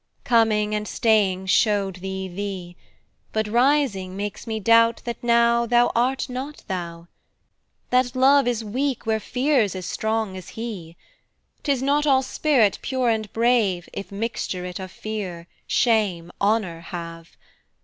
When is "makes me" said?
4.17-4.59